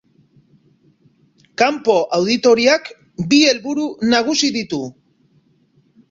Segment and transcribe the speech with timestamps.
[1.61, 2.87] Kanpo-auditoriak
[3.33, 4.81] bi helburu nagusi ditu.